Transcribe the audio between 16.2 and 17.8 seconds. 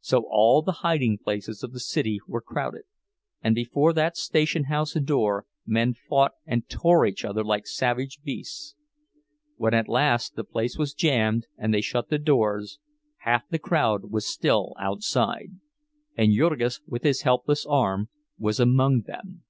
Jurgis, with his helpless